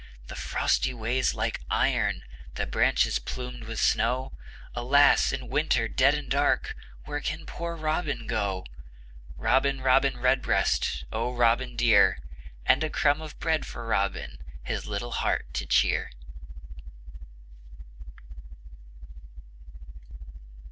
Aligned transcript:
The 0.29 0.35
frosty 0.35 0.95
ways 0.95 1.35
like 1.35 1.61
iron, 1.69 2.23
The 2.55 2.65
branches 2.65 3.19
plumed 3.19 3.65
with 3.65 3.79
snow 3.79 4.31
Alas! 4.73 5.31
in 5.31 5.47
Winter, 5.47 5.87
dead 5.87 6.15
and 6.15 6.27
dark, 6.27 6.73
Where 7.05 7.21
can 7.21 7.45
poor 7.45 7.75
Robin 7.75 8.25
go? 8.25 8.65
Robin, 9.37 9.79
Robin 9.79 10.17
Redbreast, 10.17 11.03
Oh, 11.11 11.31
Robin, 11.35 11.75
dear! 11.75 12.17
And 12.65 12.83
a 12.83 12.89
crumb 12.89 13.21
of 13.21 13.37
bread 13.39 13.63
for 13.67 13.85
Robin, 13.85 14.39
His 14.63 14.87
little 14.87 15.11
heart 15.11 15.53
to 15.53 15.67
cheer. 15.67 16.09